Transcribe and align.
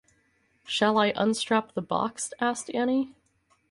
“Shall 0.65 0.97
I 0.97 1.13
unstrap 1.15 1.75
the 1.75 1.81
box?” 1.83 2.33
asked 2.39 2.73
Annie. 2.73 3.13